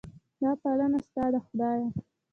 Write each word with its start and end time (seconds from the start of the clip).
دا 0.41 0.51
پالنه 0.61 0.99
ستا 1.07 1.25
ده 1.33 1.39
خدایه. 1.45 1.87